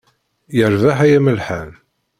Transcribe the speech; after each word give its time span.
Yerbeḥ 0.57 0.97
ay 1.05 1.11
amelḥan. 1.17 1.69